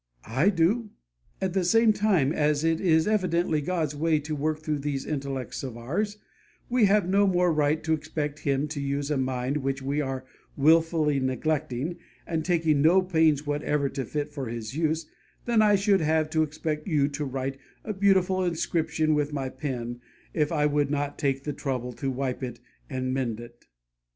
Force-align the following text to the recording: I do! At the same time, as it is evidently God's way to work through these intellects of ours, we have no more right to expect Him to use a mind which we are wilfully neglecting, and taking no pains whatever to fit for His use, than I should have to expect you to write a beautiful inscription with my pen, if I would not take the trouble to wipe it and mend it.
I 0.25 0.49
do! 0.49 0.89
At 1.39 1.53
the 1.53 1.63
same 1.63 1.93
time, 1.93 2.33
as 2.33 2.63
it 2.63 2.81
is 2.81 3.07
evidently 3.07 3.61
God's 3.61 3.95
way 3.95 4.17
to 4.21 4.35
work 4.35 4.61
through 4.63 4.79
these 4.79 5.05
intellects 5.05 5.61
of 5.61 5.77
ours, 5.77 6.17
we 6.69 6.85
have 6.85 7.07
no 7.07 7.27
more 7.27 7.53
right 7.53 7.83
to 7.83 7.93
expect 7.93 8.39
Him 8.39 8.67
to 8.69 8.81
use 8.81 9.11
a 9.11 9.17
mind 9.17 9.57
which 9.57 9.83
we 9.83 10.01
are 10.01 10.25
wilfully 10.57 11.19
neglecting, 11.19 11.97
and 12.25 12.43
taking 12.43 12.81
no 12.81 13.03
pains 13.03 13.45
whatever 13.45 13.89
to 13.89 14.03
fit 14.03 14.33
for 14.33 14.47
His 14.47 14.75
use, 14.75 15.05
than 15.45 15.61
I 15.61 15.75
should 15.75 16.01
have 16.01 16.31
to 16.31 16.41
expect 16.41 16.87
you 16.87 17.07
to 17.09 17.23
write 17.23 17.59
a 17.83 17.93
beautiful 17.93 18.43
inscription 18.43 19.13
with 19.13 19.31
my 19.33 19.49
pen, 19.49 20.01
if 20.33 20.51
I 20.51 20.65
would 20.65 20.89
not 20.89 21.19
take 21.19 21.43
the 21.43 21.53
trouble 21.53 21.93
to 21.93 22.09
wipe 22.09 22.41
it 22.41 22.59
and 22.89 23.13
mend 23.13 23.39
it. 23.39 23.65